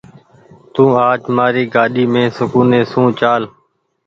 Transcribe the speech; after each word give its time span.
تو 0.73 0.83
آج 1.09 1.21
مآري 1.35 1.63
گآڏي 1.73 2.03
مين 2.13 2.27
سڪونيٚ 2.37 2.89
سون 2.91 3.07
چآل۔ 3.19 3.43